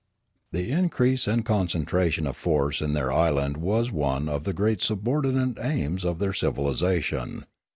[0.51, 5.59] The increase and concentration of force in their island was one of the great subordinate
[5.63, 7.45] aims of their civilisa tion.